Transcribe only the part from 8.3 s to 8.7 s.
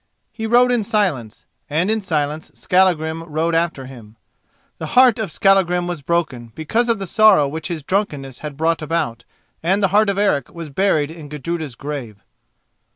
had